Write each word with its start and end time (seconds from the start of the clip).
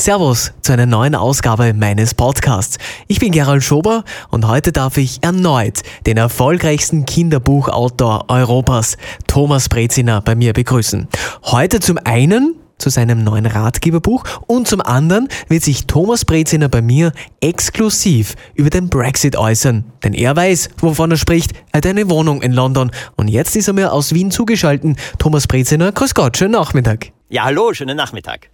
Servus 0.00 0.54
zu 0.62 0.72
einer 0.72 0.86
neuen 0.86 1.14
Ausgabe 1.14 1.74
meines 1.74 2.14
Podcasts. 2.14 2.78
Ich 3.06 3.20
bin 3.20 3.32
Gerald 3.32 3.62
Schober 3.62 4.04
und 4.30 4.48
heute 4.48 4.72
darf 4.72 4.96
ich 4.96 5.22
erneut 5.22 5.82
den 6.06 6.16
erfolgreichsten 6.16 7.04
Kinderbuchautor 7.04 8.24
Europas, 8.28 8.96
Thomas 9.26 9.68
Breziner, 9.68 10.22
bei 10.22 10.34
mir 10.34 10.54
begrüßen. 10.54 11.06
Heute 11.42 11.80
zum 11.80 11.98
einen 12.02 12.54
zu 12.78 12.88
seinem 12.88 13.22
neuen 13.22 13.44
Ratgeberbuch 13.44 14.24
und 14.46 14.66
zum 14.66 14.80
anderen 14.80 15.28
wird 15.48 15.64
sich 15.64 15.86
Thomas 15.86 16.24
Breziner 16.24 16.70
bei 16.70 16.80
mir 16.80 17.12
exklusiv 17.42 18.36
über 18.54 18.70
den 18.70 18.88
Brexit 18.88 19.36
äußern. 19.36 19.84
Denn 20.02 20.14
er 20.14 20.34
weiß, 20.34 20.70
wovon 20.78 21.10
er 21.10 21.18
spricht. 21.18 21.52
Er 21.72 21.78
hat 21.78 21.86
eine 21.86 22.08
Wohnung 22.08 22.40
in 22.40 22.52
London 22.52 22.90
und 23.16 23.28
jetzt 23.28 23.54
ist 23.54 23.68
er 23.68 23.74
mir 23.74 23.92
aus 23.92 24.14
Wien 24.14 24.30
zugeschaltet. 24.30 24.96
Thomas 25.18 25.46
Breziner, 25.46 25.92
grüß 25.92 26.14
Gott, 26.14 26.38
schönen 26.38 26.52
Nachmittag. 26.52 27.12
Ja, 27.28 27.44
hallo, 27.44 27.74
schönen 27.74 27.98
Nachmittag. 27.98 28.48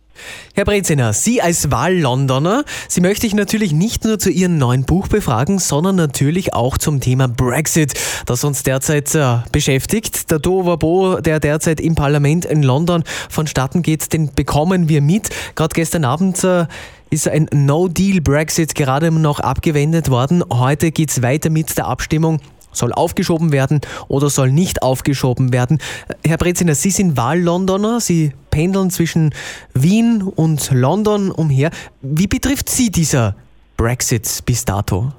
Herr 0.55 0.65
Breziner, 0.65 1.13
Sie 1.13 1.43
als 1.43 1.71
Wahl-Londoner, 1.71 2.65
Sie 2.89 3.01
möchte 3.01 3.27
ich 3.27 3.35
natürlich 3.35 3.73
nicht 3.73 4.05
nur 4.05 4.19
zu 4.19 4.31
Ihrem 4.31 4.59
neuen 4.59 4.85
Buch 4.85 5.09
befragen, 5.09 5.59
sondern 5.59 5.97
natürlich 5.97 6.55
auch 6.55 6.79
zum 6.79 7.01
Thema 7.01 7.29
Brexit, 7.29 7.95
das 8.27 8.45
uns 8.45 8.63
derzeit 8.63 9.15
äh, 9.15 9.39
beschäftigt. 9.53 10.31
Der 10.31 10.41
Tovabo, 10.41 11.21
der 11.21 11.41
derzeit 11.41 11.81
im 11.81 11.95
Parlament 11.95 12.45
in 12.45 12.63
London 12.63 13.05
vonstatten 13.29 13.83
geht, 13.83 14.13
den 14.13 14.35
bekommen 14.35 14.89
wir 14.89 15.01
mit. 15.01 15.31
Gerade 15.55 15.75
gestern 15.75 16.05
Abend 16.05 16.43
äh, 16.45 16.67
ist 17.11 17.29
ein 17.29 17.49
No-Deal-Brexit 17.53 18.75
gerade 18.75 19.11
noch 19.11 19.41
abgewendet 19.41 20.11
worden. 20.11 20.43
Heute 20.53 20.91
geht 20.91 21.11
es 21.11 21.23
weiter 21.23 21.51
mit 21.51 21.77
der 21.79 21.87
Abstimmung 21.87 22.41
soll 22.77 22.93
aufgeschoben 22.93 23.53
werden 23.53 23.81
oder 24.09 24.31
soll 24.31 24.51
nicht 24.53 24.83
aufgeschoben 24.83 25.53
werden. 25.53 25.79
Herr 26.25 26.39
Breziner, 26.39 26.75
Sie 26.75 26.91
sind 26.91 27.17
Wahl-Londoner, 27.17 28.01
Sie 28.01 28.33
pendeln 28.51 28.91
zwischen 28.91 29.35
Wien 29.75 30.23
und 30.23 30.71
London 30.73 31.31
umher. 31.31 31.71
Wie 32.03 32.27
betrifft 32.27 32.69
Sie 32.69 32.91
dieser 32.91 33.35
Brexit 33.77 34.43
bis 34.47 34.65
dato? 34.65 35.13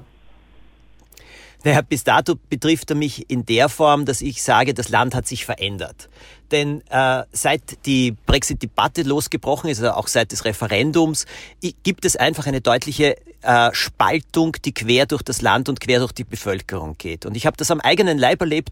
Naja, 1.64 1.80
bis 1.80 2.04
dato 2.04 2.36
betrifft 2.48 2.90
er 2.90 2.96
mich 2.96 3.28
in 3.30 3.44
der 3.44 3.68
Form, 3.68 4.04
dass 4.04 4.20
ich 4.20 4.42
sage, 4.42 4.74
das 4.74 4.90
Land 4.90 5.14
hat 5.14 5.26
sich 5.26 5.44
verändert. 5.44 6.08
Denn 6.52 6.82
äh, 6.88 7.24
seit 7.32 7.84
die 7.84 8.12
Brexit-Debatte 8.26 9.02
losgebrochen 9.02 9.68
ist, 9.68 9.80
also 9.80 9.92
auch 9.92 10.06
seit 10.06 10.32
des 10.32 10.44
Referendums, 10.44 11.26
gibt 11.82 12.04
es 12.04 12.16
einfach 12.16 12.46
eine 12.46 12.60
deutliche 12.60 13.16
äh, 13.42 13.70
Spaltung, 13.72 14.56
die 14.64 14.72
quer 14.72 15.06
durch 15.06 15.22
das 15.22 15.42
Land 15.42 15.68
und 15.68 15.80
quer 15.80 15.98
durch 15.98 16.12
die 16.12 16.24
Bevölkerung 16.24 16.96
geht. 16.96 17.26
Und 17.26 17.36
ich 17.36 17.44
habe 17.44 17.56
das 17.56 17.70
am 17.70 17.80
eigenen 17.80 18.18
Leib 18.18 18.40
erlebt. 18.40 18.70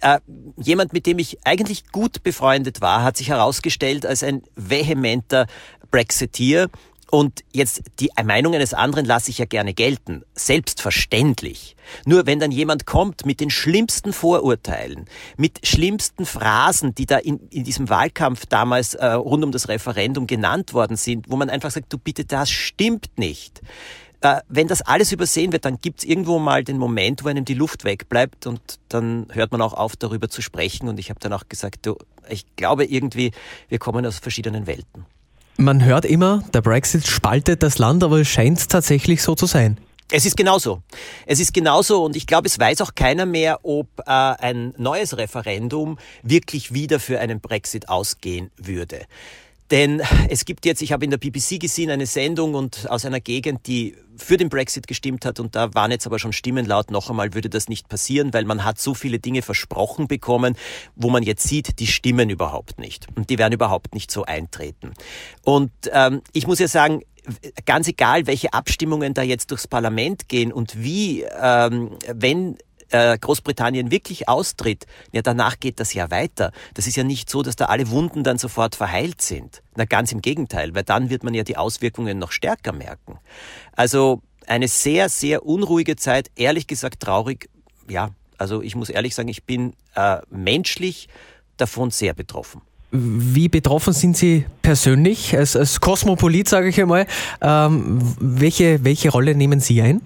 Äh, 0.00 0.20
jemand, 0.56 0.92
mit 0.92 1.06
dem 1.06 1.18
ich 1.18 1.38
eigentlich 1.44 1.88
gut 1.90 2.22
befreundet 2.22 2.80
war, 2.80 3.02
hat 3.02 3.16
sich 3.16 3.30
herausgestellt 3.30 4.06
als 4.06 4.22
ein 4.22 4.42
vehementer 4.54 5.46
Brexiteer 5.90 6.68
und 7.10 7.42
jetzt 7.52 7.82
die 8.00 8.10
Meinung 8.22 8.54
eines 8.54 8.74
anderen 8.74 9.06
lasse 9.06 9.30
ich 9.30 9.38
ja 9.38 9.46
gerne 9.46 9.72
gelten. 9.72 10.24
Selbstverständlich. 10.34 11.74
Nur 12.04 12.26
wenn 12.26 12.38
dann 12.38 12.52
jemand 12.52 12.84
kommt 12.84 13.24
mit 13.24 13.40
den 13.40 13.48
schlimmsten 13.48 14.12
Vorurteilen, 14.12 15.06
mit 15.38 15.66
schlimmsten 15.66 16.26
Phrasen, 16.26 16.94
die 16.94 17.06
da 17.06 17.16
in, 17.16 17.40
in 17.50 17.64
diesem 17.64 17.88
Wahlkampf 17.88 18.44
damals 18.46 18.94
äh, 18.94 19.06
rund 19.06 19.42
um 19.42 19.52
das 19.52 19.68
Referendum 19.68 20.26
genannt 20.26 20.74
worden 20.74 20.96
sind, 20.96 21.30
wo 21.30 21.36
man 21.36 21.48
einfach 21.48 21.70
sagt, 21.70 21.92
du 21.92 21.98
bitte, 21.98 22.26
das 22.26 22.50
stimmt 22.50 23.08
nicht. 23.16 23.62
Äh, 24.20 24.40
wenn 24.48 24.68
das 24.68 24.82
alles 24.82 25.10
übersehen 25.10 25.52
wird, 25.52 25.64
dann 25.64 25.80
gibt's 25.80 26.04
irgendwo 26.04 26.38
mal 26.38 26.62
den 26.62 26.76
Moment, 26.76 27.24
wo 27.24 27.28
einem 27.28 27.46
die 27.46 27.54
Luft 27.54 27.84
wegbleibt 27.84 28.46
und 28.46 28.60
dann 28.88 29.28
hört 29.32 29.52
man 29.52 29.62
auch 29.62 29.72
auf, 29.72 29.96
darüber 29.96 30.28
zu 30.28 30.42
sprechen. 30.42 30.88
Und 30.88 30.98
ich 30.98 31.08
habe 31.08 31.20
dann 31.20 31.32
auch 31.32 31.44
gesagt, 31.48 31.86
du, 31.86 31.96
ich 32.28 32.44
glaube 32.56 32.84
irgendwie, 32.84 33.30
wir 33.68 33.78
kommen 33.78 34.04
aus 34.04 34.18
verschiedenen 34.18 34.66
Welten. 34.66 35.06
Man 35.60 35.84
hört 35.84 36.04
immer, 36.04 36.44
der 36.54 36.60
Brexit 36.62 37.08
spaltet 37.08 37.64
das 37.64 37.78
Land, 37.78 38.04
aber 38.04 38.20
es 38.20 38.28
scheint 38.28 38.68
tatsächlich 38.68 39.24
so 39.24 39.34
zu 39.34 39.46
sein. 39.46 39.76
Es 40.08 40.24
ist 40.24 40.36
genauso. 40.36 40.82
Es 41.26 41.40
ist 41.40 41.52
genauso 41.52 42.04
und 42.04 42.14
ich 42.14 42.28
glaube, 42.28 42.46
es 42.46 42.60
weiß 42.60 42.80
auch 42.80 42.94
keiner 42.94 43.26
mehr, 43.26 43.58
ob 43.64 43.88
äh, 43.98 44.04
ein 44.06 44.72
neues 44.78 45.16
Referendum 45.16 45.98
wirklich 46.22 46.74
wieder 46.74 47.00
für 47.00 47.18
einen 47.18 47.40
Brexit 47.40 47.88
ausgehen 47.88 48.52
würde. 48.56 49.00
Denn 49.70 50.02
es 50.28 50.44
gibt 50.44 50.64
jetzt, 50.64 50.82
ich 50.82 50.92
habe 50.92 51.04
in 51.04 51.10
der 51.10 51.18
BBC 51.18 51.60
gesehen, 51.60 51.90
eine 51.90 52.06
Sendung 52.06 52.54
und 52.54 52.88
aus 52.90 53.04
einer 53.04 53.20
Gegend, 53.20 53.66
die 53.66 53.96
für 54.16 54.36
den 54.36 54.48
Brexit 54.48 54.86
gestimmt 54.86 55.24
hat 55.24 55.38
und 55.38 55.54
da 55.54 55.72
waren 55.74 55.90
jetzt 55.90 56.06
aber 56.06 56.18
schon 56.18 56.32
Stimmen 56.32 56.66
laut, 56.66 56.90
noch 56.90 57.08
einmal 57.08 57.34
würde 57.34 57.48
das 57.48 57.68
nicht 57.68 57.88
passieren, 57.88 58.34
weil 58.34 58.44
man 58.44 58.64
hat 58.64 58.80
so 58.80 58.94
viele 58.94 59.18
Dinge 59.18 59.42
versprochen 59.42 60.08
bekommen, 60.08 60.56
wo 60.96 61.08
man 61.10 61.22
jetzt 61.22 61.46
sieht, 61.46 61.78
die 61.78 61.86
stimmen 61.86 62.30
überhaupt 62.30 62.78
nicht 62.78 63.06
und 63.14 63.30
die 63.30 63.38
werden 63.38 63.52
überhaupt 63.52 63.94
nicht 63.94 64.10
so 64.10 64.24
eintreten. 64.24 64.92
Und 65.44 65.70
ähm, 65.92 66.22
ich 66.32 66.46
muss 66.46 66.58
ja 66.58 66.68
sagen, 66.68 67.02
ganz 67.66 67.88
egal, 67.88 68.26
welche 68.26 68.52
Abstimmungen 68.52 69.14
da 69.14 69.22
jetzt 69.22 69.50
durchs 69.50 69.68
Parlament 69.68 70.28
gehen 70.28 70.52
und 70.52 70.82
wie, 70.82 71.22
ähm, 71.40 71.90
wenn 72.12 72.56
äh, 72.90 73.18
Großbritannien 73.18 73.90
wirklich 73.90 74.28
austritt, 74.28 74.86
ja, 75.12 75.22
danach 75.22 75.60
geht 75.60 75.80
das 75.80 75.94
ja 75.94 76.10
weiter. 76.10 76.52
Das 76.74 76.86
ist 76.86 76.96
ja 76.96 77.04
nicht 77.04 77.30
so, 77.30 77.42
dass 77.42 77.56
da 77.56 77.66
alle 77.66 77.90
Wunden 77.90 78.24
dann 78.24 78.38
sofort 78.38 78.74
verheilt 78.74 79.22
sind. 79.22 79.62
Na, 79.76 79.84
ganz 79.84 80.12
im 80.12 80.22
Gegenteil, 80.22 80.74
weil 80.74 80.84
dann 80.84 81.10
wird 81.10 81.24
man 81.24 81.34
ja 81.34 81.44
die 81.44 81.56
Auswirkungen 81.56 82.18
noch 82.18 82.32
stärker 82.32 82.72
merken. 82.72 83.18
Also 83.74 84.22
eine 84.46 84.68
sehr, 84.68 85.08
sehr 85.08 85.44
unruhige 85.44 85.96
Zeit, 85.96 86.30
ehrlich 86.36 86.66
gesagt 86.66 87.00
traurig. 87.00 87.48
Ja, 87.88 88.10
also 88.38 88.62
ich 88.62 88.74
muss 88.74 88.88
ehrlich 88.88 89.14
sagen, 89.14 89.28
ich 89.28 89.44
bin 89.44 89.74
äh, 89.94 90.18
menschlich 90.30 91.08
davon 91.56 91.90
sehr 91.90 92.14
betroffen. 92.14 92.62
Wie 92.90 93.48
betroffen 93.50 93.92
sind 93.92 94.16
Sie 94.16 94.46
persönlich 94.62 95.36
als, 95.36 95.56
als 95.56 95.80
Kosmopolit, 95.80 96.48
sage 96.48 96.68
ich 96.68 96.80
einmal? 96.80 97.06
Ähm, 97.42 98.00
welche, 98.18 98.82
welche 98.82 99.10
Rolle 99.10 99.34
nehmen 99.34 99.60
Sie 99.60 99.82
ein? 99.82 100.00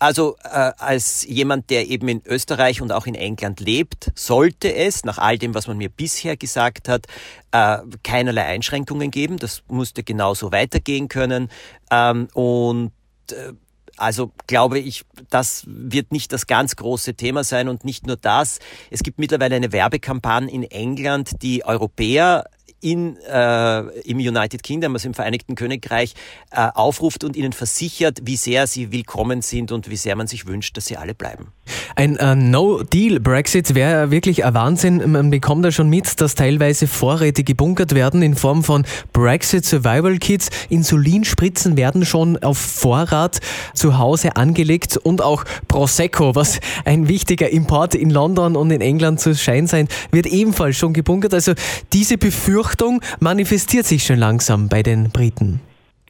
Also 0.00 0.36
äh, 0.42 0.72
als 0.78 1.26
jemand, 1.26 1.68
der 1.68 1.88
eben 1.88 2.08
in 2.08 2.22
Österreich 2.24 2.80
und 2.80 2.90
auch 2.90 3.06
in 3.06 3.14
England 3.14 3.60
lebt, 3.60 4.10
sollte 4.14 4.74
es, 4.74 5.04
nach 5.04 5.18
all 5.18 5.36
dem, 5.36 5.54
was 5.54 5.66
man 5.66 5.76
mir 5.76 5.90
bisher 5.90 6.38
gesagt 6.38 6.88
hat, 6.88 7.06
äh, 7.52 7.78
keinerlei 8.02 8.46
Einschränkungen 8.46 9.10
geben. 9.10 9.36
Das 9.36 9.62
musste 9.68 10.02
genauso 10.02 10.52
weitergehen 10.52 11.08
können. 11.08 11.50
Ähm, 11.90 12.28
und 12.32 12.92
äh, 13.30 13.52
also 13.98 14.32
glaube 14.46 14.78
ich, 14.78 15.04
das 15.28 15.64
wird 15.66 16.12
nicht 16.12 16.32
das 16.32 16.46
ganz 16.46 16.76
große 16.76 17.12
Thema 17.12 17.44
sein 17.44 17.68
und 17.68 17.84
nicht 17.84 18.06
nur 18.06 18.16
das. 18.16 18.58
Es 18.90 19.02
gibt 19.02 19.18
mittlerweile 19.18 19.56
eine 19.56 19.72
Werbekampagne 19.72 20.50
in 20.50 20.62
England, 20.62 21.42
die 21.42 21.66
Europäer 21.66 22.44
in, 22.80 23.16
äh, 23.18 23.80
im 24.00 24.18
United 24.18 24.62
Kingdom, 24.62 24.94
also 24.94 25.08
im 25.08 25.14
Vereinigten 25.14 25.54
Königreich, 25.54 26.14
äh, 26.50 26.68
aufruft 26.74 27.24
und 27.24 27.36
ihnen 27.36 27.52
versichert, 27.52 28.20
wie 28.22 28.36
sehr 28.36 28.66
sie 28.66 28.92
willkommen 28.92 29.42
sind 29.42 29.72
und 29.72 29.90
wie 29.90 29.96
sehr 29.96 30.16
man 30.16 30.26
sich 30.26 30.46
wünscht, 30.46 30.76
dass 30.76 30.86
sie 30.86 30.96
alle 30.96 31.14
bleiben. 31.14 31.52
Ein 31.96 32.16
äh, 32.16 32.34
No-Deal-Brexit 32.34 33.74
wäre 33.74 34.10
wirklich 34.10 34.44
ein 34.44 34.54
Wahnsinn. 34.54 35.10
Man 35.10 35.30
bekommt 35.30 35.64
da 35.64 35.72
schon 35.72 35.88
mit, 35.88 36.20
dass 36.20 36.34
teilweise 36.34 36.86
Vorräte 36.86 37.44
gebunkert 37.44 37.94
werden 37.94 38.22
in 38.22 38.34
Form 38.34 38.64
von 38.64 38.84
Brexit 39.12 39.64
Survival 39.64 40.18
Kits. 40.18 40.50
Insulinspritzen 40.68 41.76
werden 41.76 42.04
schon 42.04 42.36
auf 42.42 42.58
Vorrat 42.58 43.40
zu 43.74 43.98
Hause 43.98 44.36
angelegt 44.36 44.96
und 44.96 45.22
auch 45.22 45.44
Prosecco, 45.68 46.34
was 46.34 46.60
ein 46.84 47.08
wichtiger 47.08 47.50
Import 47.50 47.94
in 47.94 48.10
London 48.10 48.56
und 48.56 48.70
in 48.70 48.80
England 48.80 49.20
zu 49.20 49.34
Schein 49.34 49.66
sein, 49.66 49.88
wird 50.10 50.26
ebenfalls 50.26 50.76
schon 50.76 50.92
gebunkert. 50.92 51.34
Also 51.34 51.52
diese 51.92 52.18
Befürchtung 52.18 53.00
manifestiert 53.20 53.86
sich 53.86 54.04
schon 54.04 54.18
langsam 54.18 54.68
bei 54.68 54.82
den 54.82 55.10
Briten. 55.10 55.60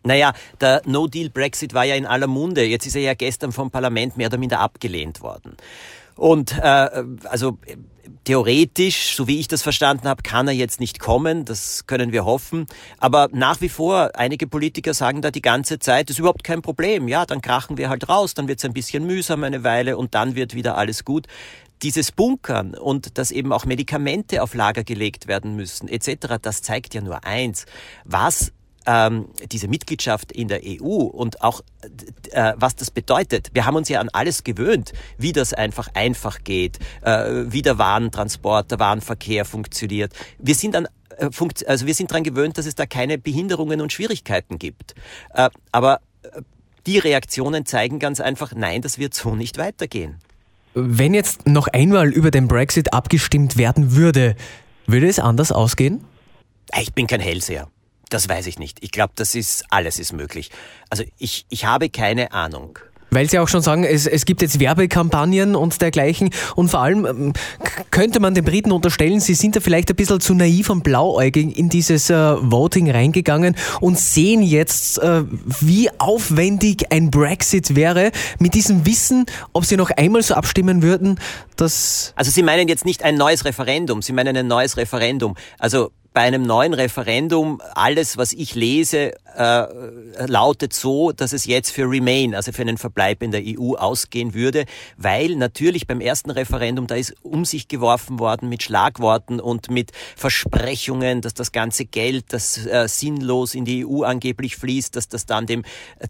Naja, 0.03 0.33
der 0.61 0.83
No-Deal-Brexit 0.87 1.75
war 1.75 1.85
ja 1.85 1.95
in 1.95 2.07
aller 2.07 2.27
Munde. 2.27 2.65
Jetzt 2.65 2.87
ist 2.87 2.97
er 2.97 3.03
ja 3.03 3.15
gestern 3.15 3.53
vom 3.53 3.71
Parlament 3.71 4.17
mehr 4.17 4.29
oder 4.29 4.39
minder 4.39 4.61
abgelehnt 4.61 5.21
worden. 5.21 5.57
Und 6.17 6.57
äh, 6.59 7.05
also 7.25 7.59
theoretisch, 8.25 9.15
so 9.17 9.27
wie 9.27 9.41
ich 9.41 9.49
das 9.49 9.63
verstanden 9.63 10.07
habe, 10.09 10.23
kann 10.23 10.49
er 10.49 10.55
jetzt 10.55 10.81
nicht 10.81 11.01
kommen. 11.01 11.45
Das 11.45 11.87
können 11.87 12.13
wir 12.13 12.25
hoffen. 12.25 12.67
Aber 12.99 13.29
nach 13.33 13.61
wie 13.61 13.69
vor, 13.69 14.11
einige 14.15 14.47
Politiker 14.47 14.95
sagen 14.95 15.23
da 15.23 15.31
die 15.31 15.43
ganze 15.43 15.79
Zeit, 15.79 16.11
ist 16.11 16.19
überhaupt 16.19 16.45
kein 16.45 16.63
Problem. 16.63 17.09
Ja, 17.09 17.25
dann 17.27 17.41
krachen 17.41 17.79
wir 17.79 17.89
halt 17.89 18.09
raus, 18.09 18.35
dann 18.35 18.49
wird 18.49 18.59
es 18.59 18.65
ein 18.65 18.73
bisschen 18.73 19.07
mühsam 19.07 19.45
eine 19.45 19.65
Weile 19.65 19.97
und 19.97 20.15
dann 20.15 20.35
wird 20.35 20.55
wieder 20.55 20.77
alles 20.77 21.05
gut 21.05 21.27
dieses 21.83 22.13
Bunkern 22.13 22.75
und 22.75 23.17
dass 23.17 23.31
eben 23.31 23.55
auch 23.55 23.65
Medikamente 23.65 24.43
auf 24.43 24.53
Lager 24.55 24.85
gelegt 24.85 25.29
werden 25.29 25.57
müssen 25.57 25.89
etc., 25.89 26.37
das 26.43 26.61
zeigt 26.61 26.93
ja 26.95 27.01
nur 27.01 27.25
eins, 27.25 27.65
was 28.05 28.53
ähm, 28.87 29.29
diese 29.51 29.69
Mitgliedschaft 29.69 30.33
in 30.33 30.49
der 30.49 30.61
EU 30.65 30.87
und 30.87 31.43
auch 31.43 31.63
äh, 32.31 32.53
was 32.57 32.77
das 32.77 32.91
bedeutet. 32.91 33.51
Wir 33.53 33.67
haben 33.67 33.77
uns 33.77 33.89
ja 33.89 34.01
an 34.01 34.09
alles 34.11 34.45
gewöhnt, 34.45 34.93
wie 35.19 35.33
das 35.33 35.53
einfach 35.53 35.89
einfach 35.95 36.43
geht, 36.45 36.79
äh, 37.03 37.45
wie 37.47 37.63
der 37.63 37.79
Warentransport, 37.79 38.71
der 38.71 38.79
Warenverkehr 38.79 39.45
funktioniert. 39.45 40.13
Wir 40.39 40.55
sind 40.55 40.77
an 40.77 40.89
äh, 41.19 41.29
also 41.67 41.87
wir 41.87 41.95
sind 41.95 42.11
daran 42.11 42.25
gewöhnt, 42.25 42.59
dass 42.59 42.67
es 42.67 42.75
da 42.75 42.87
keine 42.87 43.19
Behinderungen 43.19 43.81
und 43.81 43.93
Schwierigkeiten 43.93 44.59
gibt. 44.59 44.95
Äh, 45.35 45.51
aber 45.73 46.01
äh, 46.23 46.43
die 46.87 46.99
Reaktionen 46.99 47.67
zeigen 47.67 47.99
ganz 47.99 48.21
einfach, 48.21 48.53
nein, 48.55 48.83
das 48.83 48.99
wird 48.99 49.15
so 49.15 49.35
nicht 49.35 49.59
weitergehen. 49.59 50.17
Wenn 50.73 51.15
jetzt 51.15 51.47
noch 51.47 51.67
einmal 51.69 52.13
über 52.13 52.31
den 52.31 52.49
Brexit 52.49 52.93
abgestimmt 52.93 53.57
werden 53.57 53.97
würde, 53.97 54.37
würde 54.87 55.09
es 55.09 55.19
anders 55.19 55.53
ausgehen? 55.53 56.05
Ich 56.81 56.93
bin 56.95 57.07
kein 57.07 57.21
Hellseher. 57.21 57.69
Das 58.11 58.29
weiß 58.29 58.47
ich 58.49 58.59
nicht. 58.59 58.79
Ich 58.83 58.91
glaube, 58.91 59.13
das 59.17 59.35
ist, 59.35 59.65
alles 59.71 59.99
ist 59.99 60.13
möglich. 60.13 60.51
Also 60.91 61.05
ich, 61.19 61.47
ich 61.49 61.65
habe 61.65 61.89
keine 61.89 62.33
Ahnung. 62.33 62.79
Weil 63.11 63.29
Sie 63.29 63.39
auch 63.39 63.49
schon 63.49 63.63
sagen, 63.63 63.85
es, 63.85 64.07
es 64.07 64.25
gibt 64.25 64.41
jetzt 64.41 64.61
Werbekampagnen 64.61 65.57
und 65.57 65.81
dergleichen. 65.83 66.31
Und 66.55 66.71
vor 66.71 66.81
allem 66.81 67.05
ähm, 67.07 67.33
könnte 67.91 68.21
man 68.21 68.35
den 68.35 68.45
Briten 68.45 68.71
unterstellen, 68.71 69.21
sie 69.21 69.35
sind 69.35 69.57
da 69.57 69.61
vielleicht 69.61 69.91
ein 69.91 69.97
bisschen 69.97 70.21
zu 70.21 70.35
naiv 70.35 70.71
und 70.71 70.85
blauäugig 70.85 71.59
in 71.59 71.69
dieses 71.69 72.09
äh, 72.09 72.15
Voting 72.15 72.91
reingegangen 72.91 73.57
und 73.81 73.99
sehen 73.99 74.43
jetzt, 74.43 74.99
äh, 74.99 75.25
wie 75.61 75.91
aufwendig 75.99 76.93
ein 76.93 77.11
Brexit 77.11 77.75
wäre, 77.75 78.13
mit 78.39 78.55
diesem 78.55 78.87
Wissen, 78.87 79.27
ob 79.53 79.65
sie 79.65 79.77
noch 79.77 79.91
einmal 79.91 80.23
so 80.23 80.35
abstimmen 80.35 80.83
würden, 80.83 81.19
dass... 81.57 82.13
Also 82.15 82.31
Sie 82.31 82.43
meinen 82.43 82.69
jetzt 82.69 82.85
nicht 82.85 83.03
ein 83.03 83.17
neues 83.17 83.45
Referendum, 83.45 84.03
Sie 84.03 84.13
meinen 84.13 84.37
ein 84.37 84.47
neues 84.47 84.77
Referendum. 84.77 85.35
Also 85.59 85.91
bei 86.13 86.23
einem 86.23 86.43
neuen 86.43 86.75
Referendum, 86.75 87.61
alles, 87.75 88.17
was 88.17 88.33
ich 88.33 88.55
lese, 88.55 89.13
äh, 89.37 89.67
lautet 90.27 90.73
so, 90.73 91.13
dass 91.13 91.33
es 91.33 91.47
jetzt 91.47 91.71
für 91.71 91.89
Remain, 91.89 92.35
also 92.35 92.51
für 92.51 92.63
einen 92.63 92.79
Verbleib 92.79 93.23
in 93.23 93.31
der 93.31 93.43
EU 93.45 93.75
ausgehen 93.75 94.35
würde, 94.35 94.65
weil 94.97 95.37
natürlich 95.37 95.87
beim 95.87 96.01
ersten 96.01 96.31
Referendum, 96.31 96.89
da 96.89 96.97
ist 96.97 97.15
um 97.23 97.45
sich 97.45 97.69
geworfen 97.69 98.19
worden 98.19 98.49
mit 98.49 98.63
Schlagworten 98.65 99.39
und 99.39 99.71
mit 99.71 99.93
Versprechungen, 100.17 101.21
dass 101.21 101.35
das 101.35 101.53
ganze 101.53 101.85
Geld, 101.85 102.27
das 102.31 102.67
äh, 102.67 102.89
sinnlos 102.89 103.55
in 103.55 103.65
die 103.65 103.87
EU 103.87 104.03
angeblich 104.03 104.57
fließt, 104.57 104.97
dass 104.97 105.09
das 105.09 105.27
dann 105.27 105.47
dem, 105.47 105.63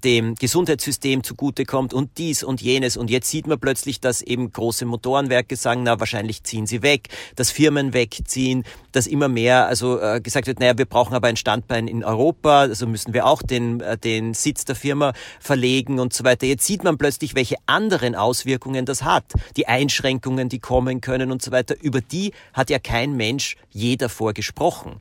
dem 0.03 0.35
Gesundheitssystem 0.35 1.23
zugutekommt 1.23 1.93
und 1.93 2.17
dies 2.17 2.43
und 2.43 2.63
jenes. 2.63 2.97
Und 2.97 3.11
jetzt 3.11 3.29
sieht 3.29 3.47
man 3.47 3.61
plötzlich, 3.61 4.01
dass 4.01 4.23
eben 4.23 4.51
große 4.51 4.87
Motorenwerke 4.87 5.57
sagen, 5.57 5.83
na, 5.83 6.01
wahrscheinlich 6.01 6.43
ziehen 6.45 6.67
sie 6.67 6.83
weg, 6.83 7.09
dass 7.37 7.51
Firmen 7.51 7.93
wegziehen, 7.93 8.65
dass 8.93 9.07
immer 9.07 9.29
mehr, 9.29 9.67
also 9.67 9.90
äh, 9.99 10.21
gesagt 10.21 10.47
wird, 10.47 10.61
naja, 10.61 10.77
wir 10.77 10.87
brauchen 10.87 11.15
aber 11.15 11.29
ein 11.29 11.37
Standbein 11.37 11.89
in 11.89 12.05
Europa, 12.05 12.61
also 12.61 12.87
müssen 12.87 13.15
wir 13.15 13.27
auch 13.27 13.43
den, 13.43 13.81
äh, 13.81 13.97
den 13.97 14.35
Sitz 14.35 14.65
der 14.65 14.77
Firma 14.77 15.13
verlegen 15.41 15.99
und 15.99 16.13
so 16.13 16.25
weiter. 16.25 16.47
Jetzt 16.47 16.67
sieht 16.67 16.85
man 16.85 16.99
plötzlich, 16.99 17.35
welche 17.35 17.57
anderen 17.67 18.15
Auswirkungen 18.15 18.87
das 18.87 19.03
hat. 19.03 19.25
Die 19.57 19.67
Einschränkungen, 19.69 20.49
die 20.49 20.59
kommen 20.59 21.01
können 21.01 21.33
und 21.33 21.43
so 21.43 21.51
weiter. 21.51 21.75
Über 21.81 22.01
die 22.01 22.33
hat 22.53 22.71
ja 22.71 22.79
kein 22.79 23.17
Mensch 23.17 23.57
je 23.71 23.97
davor 23.97 24.33
gesprochen. 24.35 25.01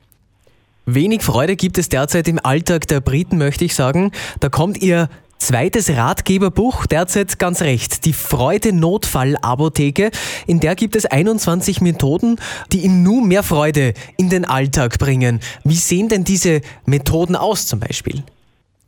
Wenig 0.86 1.22
Freude 1.22 1.56
gibt 1.56 1.78
es 1.78 1.88
derzeit 1.88 2.26
im 2.26 2.40
Alltag 2.42 2.86
der 2.88 3.00
Briten, 3.00 3.38
möchte 3.38 3.64
ich 3.64 3.74
sagen. 3.74 4.12
Da 4.40 4.48
kommt 4.48 4.82
ihr 4.82 5.08
Zweites 5.40 5.88
Ratgeberbuch, 5.88 6.84
derzeit 6.84 7.38
ganz 7.38 7.62
recht, 7.62 8.04
die 8.04 8.12
Freude 8.12 8.74
Notfallapotheke. 8.74 10.10
In 10.46 10.60
der 10.60 10.76
gibt 10.76 10.94
es 10.96 11.06
21 11.06 11.80
Methoden, 11.80 12.36
die 12.72 12.80
Ihnen 12.80 13.02
nur 13.02 13.24
mehr 13.24 13.42
Freude 13.42 13.94
in 14.18 14.28
den 14.28 14.44
Alltag 14.44 14.98
bringen. 14.98 15.40
Wie 15.64 15.76
sehen 15.76 16.10
denn 16.10 16.24
diese 16.24 16.60
Methoden 16.84 17.36
aus 17.36 17.66
zum 17.66 17.80
Beispiel? 17.80 18.22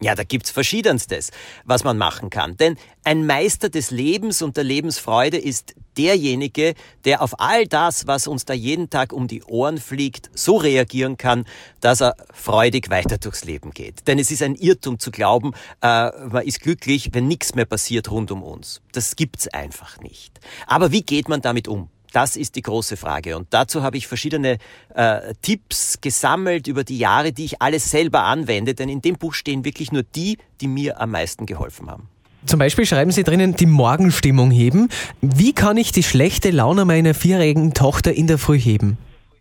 Ja, 0.02 0.16
da 0.16 0.24
gibt's 0.24 0.50
verschiedenstes, 0.50 1.30
was 1.64 1.84
man 1.84 1.96
machen 1.96 2.28
kann. 2.28 2.56
Denn 2.56 2.76
ein 3.04 3.24
Meister 3.24 3.68
des 3.68 3.92
Lebens 3.92 4.42
und 4.42 4.56
der 4.56 4.64
Lebensfreude 4.64 5.38
ist 5.38 5.76
derjenige, 5.96 6.74
der 7.04 7.22
auf 7.22 7.38
all 7.38 7.66
das, 7.66 8.08
was 8.08 8.26
uns 8.26 8.44
da 8.44 8.52
jeden 8.52 8.90
Tag 8.90 9.12
um 9.12 9.28
die 9.28 9.44
Ohren 9.44 9.78
fliegt, 9.78 10.28
so 10.34 10.56
reagieren 10.56 11.18
kann, 11.18 11.44
dass 11.80 12.02
er 12.02 12.16
freudig 12.32 12.90
weiter 12.90 13.18
durchs 13.18 13.44
Leben 13.44 13.70
geht. 13.70 14.08
Denn 14.08 14.18
es 14.18 14.32
ist 14.32 14.42
ein 14.42 14.56
Irrtum 14.56 14.98
zu 14.98 15.12
glauben, 15.12 15.52
äh, 15.82 16.10
man 16.26 16.44
ist 16.44 16.60
glücklich, 16.60 17.10
wenn 17.12 17.28
nichts 17.28 17.54
mehr 17.54 17.66
passiert 17.66 18.10
rund 18.10 18.32
um 18.32 18.42
uns. 18.42 18.80
Das 18.90 19.14
gibt's 19.14 19.46
einfach 19.46 20.00
nicht. 20.00 20.40
Aber 20.66 20.90
wie 20.90 21.02
geht 21.02 21.28
man 21.28 21.42
damit 21.42 21.68
um? 21.68 21.90
Das 22.12 22.36
ist 22.36 22.56
die 22.56 22.62
große 22.62 22.96
Frage. 22.96 23.36
Und 23.36 23.48
dazu 23.50 23.82
habe 23.82 23.96
ich 23.96 24.06
verschiedene 24.06 24.58
äh, 24.94 25.34
Tipps 25.42 25.98
gesammelt 26.00 26.66
über 26.66 26.84
die 26.84 26.98
Jahre, 26.98 27.32
die 27.32 27.44
ich 27.44 27.62
alles 27.62 27.90
selber 27.90 28.24
anwende. 28.24 28.74
Denn 28.74 28.88
in 28.88 29.00
dem 29.00 29.16
Buch 29.16 29.34
stehen 29.34 29.64
wirklich 29.64 29.92
nur 29.92 30.02
die, 30.02 30.38
die 30.60 30.68
mir 30.68 31.00
am 31.00 31.10
meisten 31.10 31.46
geholfen 31.46 31.90
haben. 31.90 32.08
Zum 32.44 32.58
Beispiel 32.58 32.86
schreiben 32.86 33.12
Sie 33.12 33.22
drinnen, 33.22 33.54
die 33.54 33.66
Morgenstimmung 33.66 34.50
heben. 34.50 34.88
Wie 35.20 35.52
kann 35.52 35.76
ich 35.76 35.92
die 35.92 36.02
schlechte 36.02 36.50
Laune 36.50 36.84
meiner 36.84 37.14
vierjährigen 37.14 37.72
Tochter 37.72 38.12
in 38.12 38.26
der 38.26 38.38
Früh 38.38 38.58
heben? 38.58 38.98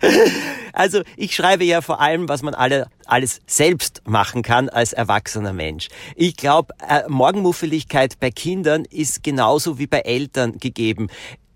also 0.72 1.02
ich 1.16 1.34
schreibe 1.34 1.64
ja 1.64 1.80
vor 1.80 2.00
allem, 2.00 2.28
was 2.28 2.42
man 2.42 2.54
alle, 2.54 2.88
alles 3.06 3.40
selbst 3.46 4.02
machen 4.06 4.42
kann 4.42 4.68
als 4.68 4.92
erwachsener 4.92 5.52
Mensch. 5.52 5.88
Ich 6.14 6.36
glaube, 6.36 6.74
äh, 6.88 7.02
Morgenmuffeligkeit 7.08 8.20
bei 8.20 8.30
Kindern 8.30 8.84
ist 8.84 9.22
genauso 9.22 9.78
wie 9.78 9.86
bei 9.86 10.00
Eltern 10.00 10.58
gegeben. 10.58 11.08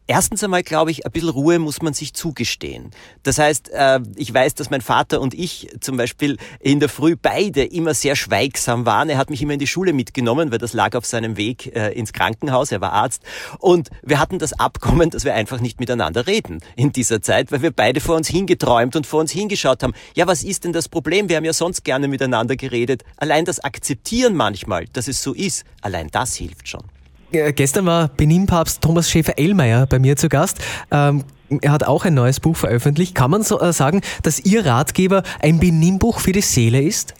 Erstens 0.08 0.42
einmal 0.42 0.64
glaube 0.64 0.90
ich, 0.90 1.06
ein 1.06 1.12
bisschen 1.12 1.28
Ruhe 1.28 1.60
muss 1.60 1.80
man 1.80 1.94
sich 1.94 2.12
zugestehen. 2.12 2.90
Das 3.22 3.38
heißt, 3.38 3.70
äh, 3.70 4.00
ich 4.16 4.34
weiß, 4.34 4.54
dass 4.54 4.68
mein 4.68 4.80
Vater 4.80 5.20
und 5.20 5.32
ich 5.32 5.68
zum 5.80 5.96
Beispiel 5.96 6.38
in 6.58 6.80
der 6.80 6.88
Früh 6.88 7.14
beide 7.20 7.62
immer 7.62 7.94
sehr 7.94 8.16
schweigsam 8.16 8.84
waren. 8.84 9.08
Er 9.08 9.16
hat 9.16 9.30
mich 9.30 9.40
immer 9.42 9.52
in 9.52 9.60
die 9.60 9.68
Schule 9.68 9.92
mitgenommen, 9.92 10.50
weil 10.50 10.58
das 10.58 10.72
lag 10.72 10.96
auf 10.96 11.06
seinem 11.06 11.36
Weg 11.36 11.74
äh, 11.76 11.92
ins 11.92 12.12
Krankenhaus. 12.12 12.72
Er 12.72 12.80
war 12.80 12.92
Arzt. 12.92 13.22
Und 13.58 13.90
wir 14.02 14.18
hatten 14.18 14.40
das 14.40 14.52
Abkommen, 14.52 15.10
dass 15.10 15.24
wir 15.24 15.34
einfach 15.34 15.60
nicht 15.60 15.78
miteinander 15.78 16.26
reden 16.26 16.58
in 16.74 16.90
dieser 16.92 17.22
Zeit, 17.22 17.52
weil 17.52 17.62
wir 17.62 17.70
beide 17.70 18.00
vor 18.00 18.16
uns 18.16 18.26
hingeträumt 18.26 18.96
und 18.96 19.06
vor 19.06 19.20
uns 19.20 19.30
hingeschaut 19.30 19.84
haben. 19.84 19.94
Ja, 20.16 20.26
was 20.26 20.42
ist 20.42 20.64
denn 20.64 20.72
das 20.72 20.88
Problem? 20.88 21.28
Wir 21.28 21.36
haben 21.36 21.44
ja 21.44 21.52
sonst 21.52 21.84
gerne 21.84 22.08
miteinander 22.08 22.56
geredet. 22.56 23.04
Allein 23.18 23.44
das 23.44 23.60
Akzeptieren 23.60 24.34
manchmal, 24.34 24.86
dass 24.92 25.06
es 25.06 25.22
so 25.22 25.32
ist, 25.32 25.64
allein 25.80 26.08
das 26.10 26.34
hilft 26.34 26.68
schon. 26.68 26.82
Äh, 27.32 27.52
gestern 27.52 27.86
war 27.86 28.08
Benin-Papst 28.08 28.82
Thomas 28.82 29.10
Schäfer-Ellmeier 29.10 29.86
bei 29.86 29.98
mir 29.98 30.16
zu 30.16 30.28
Gast. 30.28 30.58
Ähm, 30.90 31.24
er 31.60 31.72
hat 31.72 31.84
auch 31.84 32.04
ein 32.04 32.14
neues 32.14 32.40
Buch 32.40 32.56
veröffentlicht. 32.56 33.14
Kann 33.14 33.30
man 33.30 33.42
so 33.42 33.60
äh, 33.60 33.72
sagen, 33.72 34.00
dass 34.22 34.40
Ihr 34.40 34.64
Ratgeber 34.64 35.22
ein 35.40 35.58
Benin-Buch 35.58 36.20
für 36.20 36.32
die 36.32 36.40
Seele 36.40 36.80
ist? 36.80 37.14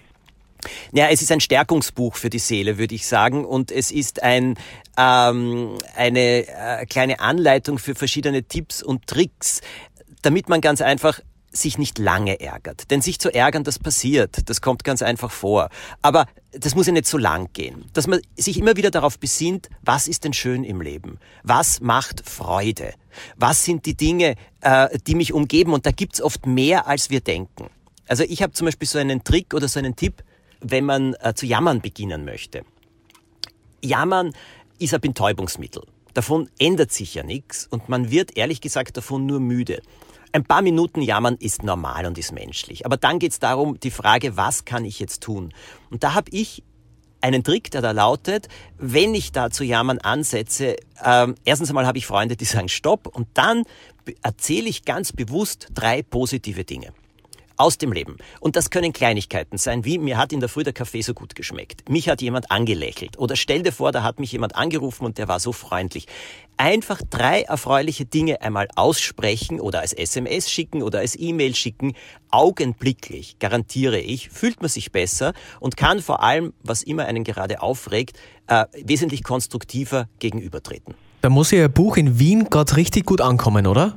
Ja, 0.92 1.08
es 1.08 1.22
ist 1.22 1.32
ein 1.32 1.40
Stärkungsbuch 1.40 2.16
für 2.16 2.30
die 2.30 2.38
Seele, 2.38 2.78
würde 2.78 2.94
ich 2.94 3.06
sagen. 3.06 3.44
Und 3.44 3.72
es 3.72 3.90
ist 3.90 4.22
ein, 4.22 4.56
ähm, 4.96 5.76
eine 5.96 6.46
äh, 6.46 6.86
kleine 6.86 7.20
Anleitung 7.20 7.78
für 7.78 7.94
verschiedene 7.94 8.44
Tipps 8.44 8.82
und 8.82 9.06
Tricks, 9.06 9.60
damit 10.22 10.48
man 10.48 10.60
ganz 10.60 10.80
einfach 10.80 11.20
sich 11.52 11.78
nicht 11.78 11.98
lange 11.98 12.40
ärgert. 12.40 12.90
Denn 12.90 13.02
sich 13.02 13.18
zu 13.18 13.32
ärgern, 13.32 13.64
das 13.64 13.78
passiert. 13.78 14.48
Das 14.48 14.60
kommt 14.60 14.84
ganz 14.84 15.02
einfach 15.02 15.30
vor. 15.30 15.68
Aber 16.00 16.26
das 16.52 16.74
muss 16.74 16.86
ja 16.86 16.92
nicht 16.92 17.06
so 17.06 17.18
lang 17.18 17.52
gehen. 17.52 17.84
Dass 17.92 18.06
man 18.06 18.20
sich 18.36 18.58
immer 18.58 18.76
wieder 18.76 18.90
darauf 18.90 19.18
besinnt, 19.18 19.68
was 19.82 20.08
ist 20.08 20.24
denn 20.24 20.32
schön 20.32 20.64
im 20.64 20.80
Leben? 20.80 21.18
Was 21.42 21.80
macht 21.80 22.28
Freude? 22.28 22.94
Was 23.36 23.64
sind 23.64 23.86
die 23.86 23.96
Dinge, 23.96 24.36
äh, 24.60 24.98
die 25.06 25.14
mich 25.14 25.32
umgeben? 25.32 25.72
Und 25.72 25.86
da 25.86 25.90
gibt's 25.90 26.20
oft 26.20 26.46
mehr, 26.46 26.86
als 26.86 27.10
wir 27.10 27.20
denken. 27.20 27.68
Also 28.08 28.24
ich 28.24 28.42
habe 28.42 28.52
zum 28.52 28.66
Beispiel 28.66 28.88
so 28.88 28.98
einen 28.98 29.24
Trick 29.24 29.54
oder 29.54 29.68
so 29.68 29.78
einen 29.78 29.96
Tipp, 29.96 30.24
wenn 30.60 30.84
man 30.84 31.14
äh, 31.20 31.34
zu 31.34 31.46
jammern 31.46 31.80
beginnen 31.80 32.24
möchte. 32.24 32.64
Jammern 33.82 34.32
ist 34.78 34.94
ein 34.94 35.00
Betäubungsmittel. 35.00 35.82
Davon 36.14 36.50
ändert 36.58 36.92
sich 36.92 37.14
ja 37.14 37.22
nichts 37.22 37.66
und 37.66 37.88
man 37.88 38.10
wird 38.10 38.36
ehrlich 38.36 38.60
gesagt 38.60 38.96
davon 38.96 39.26
nur 39.26 39.40
müde. 39.40 39.82
Ein 40.32 40.44
paar 40.44 40.62
Minuten 40.62 41.02
jammern 41.02 41.36
ist 41.38 41.62
normal 41.62 42.06
und 42.06 42.16
ist 42.16 42.32
menschlich. 42.32 42.86
Aber 42.86 42.96
dann 42.96 43.18
geht 43.18 43.32
es 43.32 43.38
darum, 43.38 43.78
die 43.78 43.90
Frage, 43.90 44.36
was 44.36 44.64
kann 44.64 44.84
ich 44.84 44.98
jetzt 44.98 45.22
tun? 45.22 45.52
Und 45.90 46.04
da 46.04 46.14
habe 46.14 46.30
ich 46.30 46.62
einen 47.20 47.44
Trick, 47.44 47.70
der 47.70 47.82
da 47.82 47.92
lautet, 47.92 48.48
wenn 48.78 49.14
ich 49.14 49.32
da 49.32 49.50
zu 49.50 49.62
jammern 49.62 49.98
ansetze, 49.98 50.76
ähm, 51.04 51.34
erstens 51.44 51.68
einmal 51.68 51.86
habe 51.86 51.98
ich 51.98 52.06
Freunde, 52.06 52.36
die 52.36 52.44
sagen 52.44 52.68
Stopp 52.68 53.06
und 53.06 53.28
dann 53.34 53.64
erzähle 54.22 54.68
ich 54.68 54.84
ganz 54.84 55.12
bewusst 55.12 55.68
drei 55.74 56.02
positive 56.02 56.64
Dinge 56.64 56.92
aus 57.62 57.78
dem 57.78 57.92
Leben. 57.92 58.16
Und 58.40 58.56
das 58.56 58.70
können 58.70 58.92
Kleinigkeiten 58.92 59.56
sein, 59.56 59.84
wie 59.84 59.96
mir 59.98 60.18
hat 60.18 60.32
in 60.32 60.40
der 60.40 60.48
Früh 60.48 60.64
der 60.64 60.72
Kaffee 60.72 61.00
so 61.02 61.14
gut 61.14 61.36
geschmeckt. 61.36 61.88
Mich 61.88 62.08
hat 62.08 62.20
jemand 62.20 62.50
angelächelt. 62.50 63.18
Oder 63.18 63.36
stell 63.36 63.62
dir 63.62 63.70
vor, 63.70 63.92
da 63.92 64.02
hat 64.02 64.18
mich 64.18 64.32
jemand 64.32 64.56
angerufen 64.56 65.04
und 65.04 65.16
der 65.16 65.28
war 65.28 65.38
so 65.38 65.52
freundlich. 65.52 66.08
Einfach 66.56 67.00
drei 67.08 67.42
erfreuliche 67.42 68.04
Dinge 68.04 68.42
einmal 68.42 68.66
aussprechen 68.74 69.60
oder 69.60 69.78
als 69.78 69.92
SMS 69.92 70.50
schicken 70.50 70.82
oder 70.82 70.98
als 70.98 71.16
E-Mail 71.16 71.54
schicken. 71.54 71.94
Augenblicklich, 72.30 73.38
garantiere 73.38 74.00
ich, 74.00 74.28
fühlt 74.30 74.60
man 74.60 74.68
sich 74.68 74.90
besser 74.90 75.32
und 75.60 75.76
kann 75.76 76.02
vor 76.02 76.22
allem, 76.22 76.54
was 76.64 76.82
immer 76.82 77.04
einen 77.04 77.22
gerade 77.22 77.62
aufregt, 77.62 78.18
äh, 78.48 78.64
wesentlich 78.84 79.22
konstruktiver 79.22 80.08
gegenübertreten. 80.18 80.94
Da 81.20 81.30
muss 81.30 81.52
Ihr 81.52 81.68
Buch 81.68 81.96
in 81.96 82.18
Wien 82.18 82.50
gerade 82.50 82.76
richtig 82.76 83.06
gut 83.06 83.20
ankommen, 83.20 83.68
oder? 83.68 83.94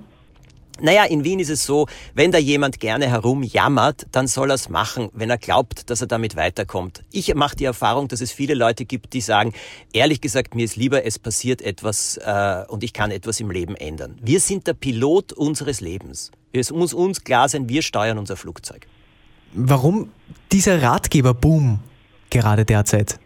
Naja, 0.82 1.06
in 1.06 1.24
Wien 1.24 1.40
ist 1.40 1.50
es 1.50 1.66
so, 1.66 1.88
wenn 2.14 2.32
da 2.32 2.38
jemand 2.38 2.82
gerne 2.82 3.08
herumjammert, 3.08 4.08
dann 4.12 4.28
soll 4.28 4.52
er 4.52 4.56
es 4.56 4.68
machen, 4.68 5.10
wenn 5.14 5.30
er 5.30 5.38
glaubt, 5.38 5.90
dass 5.90 6.02
er 6.02 6.08
damit 6.08 6.36
weiterkommt. 6.36 7.04
Ich 7.12 7.34
mache 7.34 7.56
die 7.56 7.64
Erfahrung, 7.64 8.10
dass 8.10 8.20
es 8.20 8.34
viele 8.34 8.56
Leute 8.56 8.84
gibt, 8.84 9.14
die 9.14 9.22
sagen, 9.22 9.54
ehrlich 9.94 10.20
gesagt, 10.20 10.54
mir 10.54 10.66
ist 10.66 10.76
lieber, 10.76 11.06
es 11.06 11.18
passiert 11.18 11.62
etwas 11.62 12.18
äh, 12.18 12.66
und 12.68 12.84
ich 12.84 12.92
kann 12.92 13.12
etwas 13.12 13.40
im 13.40 13.52
Leben 13.52 13.76
ändern. 13.76 14.20
Wir 14.22 14.42
sind 14.42 14.68
der 14.68 14.74
Pilot 14.74 15.32
unseres 15.32 15.80
Lebens. 15.80 16.32
Es 16.52 16.72
muss 16.72 16.94
uns 16.94 17.24
klar 17.24 17.48
sein, 17.48 17.70
wir 17.70 17.82
steuern 17.82 18.18
unser 18.18 18.36
Flugzeug. 18.36 18.88
Warum 19.54 20.12
dieser 20.52 20.82
Ratgeberboom 20.82 21.80
gerade 22.30 22.66
derzeit? 22.66 23.20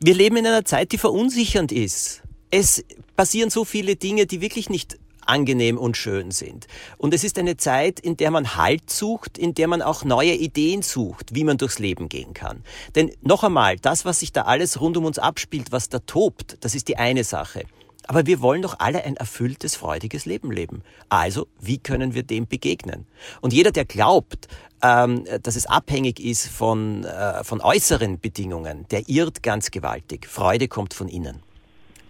Wir 0.00 0.14
leben 0.14 0.36
in 0.36 0.46
einer 0.46 0.64
Zeit, 0.64 0.90
die 0.92 0.98
verunsichernd 0.98 1.70
ist. 1.70 2.22
Es 2.50 2.84
passieren 3.16 3.50
so 3.50 3.64
viele 3.64 3.96
Dinge, 3.96 4.26
die 4.26 4.40
wirklich 4.40 4.70
nicht 4.70 4.98
angenehm 5.30 5.78
und 5.78 5.96
schön 5.96 6.30
sind. 6.30 6.66
Und 6.98 7.14
es 7.14 7.24
ist 7.24 7.38
eine 7.38 7.56
Zeit, 7.56 8.00
in 8.00 8.16
der 8.16 8.30
man 8.30 8.56
Halt 8.56 8.90
sucht, 8.90 9.38
in 9.38 9.54
der 9.54 9.68
man 9.68 9.80
auch 9.80 10.04
neue 10.04 10.34
Ideen 10.34 10.82
sucht, 10.82 11.34
wie 11.34 11.44
man 11.44 11.56
durchs 11.56 11.78
Leben 11.78 12.08
gehen 12.08 12.34
kann. 12.34 12.64
Denn 12.94 13.12
noch 13.22 13.44
einmal, 13.44 13.76
das, 13.76 14.04
was 14.04 14.20
sich 14.20 14.32
da 14.32 14.42
alles 14.42 14.80
rund 14.80 14.96
um 14.96 15.04
uns 15.04 15.18
abspielt, 15.18 15.72
was 15.72 15.88
da 15.88 16.00
tobt, 16.00 16.58
das 16.60 16.74
ist 16.74 16.88
die 16.88 16.96
eine 16.96 17.24
Sache. 17.24 17.62
Aber 18.06 18.26
wir 18.26 18.40
wollen 18.40 18.62
doch 18.62 18.76
alle 18.80 19.04
ein 19.04 19.16
erfülltes, 19.16 19.76
freudiges 19.76 20.24
Leben 20.24 20.50
leben. 20.50 20.82
Also, 21.08 21.46
wie 21.60 21.78
können 21.78 22.12
wir 22.12 22.24
dem 22.24 22.48
begegnen? 22.48 23.06
Und 23.40 23.52
jeder, 23.52 23.70
der 23.70 23.84
glaubt, 23.84 24.48
ähm, 24.82 25.24
dass 25.42 25.54
es 25.54 25.66
abhängig 25.66 26.18
ist 26.18 26.48
von, 26.48 27.04
äh, 27.04 27.44
von 27.44 27.60
äußeren 27.60 28.18
Bedingungen, 28.18 28.86
der 28.90 29.08
irrt 29.08 29.42
ganz 29.42 29.70
gewaltig. 29.70 30.26
Freude 30.26 30.66
kommt 30.66 30.94
von 30.94 31.08
innen. 31.08 31.42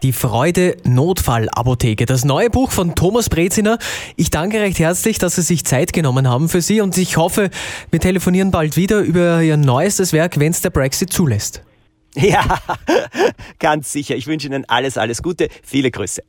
Die 0.02 0.12
Freude 0.12 0.76
Notfallapotheke, 0.84 2.06
das 2.06 2.24
neue 2.24 2.48
Buch 2.48 2.70
von 2.70 2.94
Thomas 2.94 3.28
Breziner. 3.28 3.78
Ich 4.16 4.30
danke 4.30 4.58
recht 4.58 4.78
herzlich, 4.78 5.18
dass 5.18 5.34
Sie 5.34 5.42
sich 5.42 5.64
Zeit 5.64 5.92
genommen 5.92 6.26
haben 6.26 6.48
für 6.48 6.62
Sie 6.62 6.80
und 6.80 6.96
ich 6.96 7.18
hoffe, 7.18 7.50
wir 7.90 8.00
telefonieren 8.00 8.50
bald 8.50 8.76
wieder 8.76 9.00
über 9.00 9.42
Ihr 9.42 9.58
neuestes 9.58 10.14
Werk, 10.14 10.40
wenn 10.40 10.52
es 10.52 10.62
der 10.62 10.70
Brexit 10.70 11.12
zulässt. 11.12 11.62
Ja, 12.16 12.58
ganz 13.60 13.92
sicher. 13.92 14.16
Ich 14.16 14.26
wünsche 14.26 14.48
Ihnen 14.48 14.64
alles, 14.68 14.98
alles 14.98 15.22
Gute. 15.22 15.48
Viele 15.62 15.92
Grüße. 15.92 16.24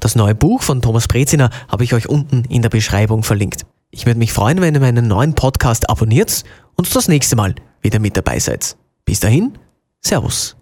Das 0.00 0.14
neue 0.14 0.34
Buch 0.34 0.62
von 0.62 0.80
Thomas 0.80 1.08
Breziner 1.08 1.50
habe 1.68 1.84
ich 1.84 1.92
euch 1.92 2.08
unten 2.08 2.44
in 2.48 2.62
der 2.62 2.70
Beschreibung 2.70 3.22
verlinkt. 3.22 3.66
Ich 3.90 4.06
würde 4.06 4.18
mich 4.18 4.32
freuen, 4.32 4.62
wenn 4.62 4.74
ihr 4.74 4.80
meinen 4.80 5.08
neuen 5.08 5.34
Podcast 5.34 5.90
abonniert 5.90 6.44
und 6.76 6.94
das 6.96 7.08
nächste 7.08 7.36
Mal 7.36 7.54
wieder 7.82 7.98
mit 7.98 8.16
dabei 8.16 8.38
seid. 8.38 8.76
Bis 9.04 9.20
dahin, 9.20 9.58
Servus. 10.00 10.56